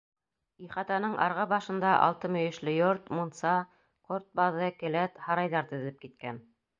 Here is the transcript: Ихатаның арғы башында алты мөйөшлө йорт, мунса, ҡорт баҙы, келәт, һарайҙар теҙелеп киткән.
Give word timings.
Ихатаның 0.67 1.11
арғы 1.25 1.43
башында 1.51 1.91
алты 2.05 2.31
мөйөшлө 2.35 2.73
йорт, 2.77 3.11
мунса, 3.19 3.53
ҡорт 4.09 4.25
баҙы, 4.41 4.71
келәт, 4.81 5.21
һарайҙар 5.27 5.69
теҙелеп 5.73 6.03
киткән. 6.07 6.43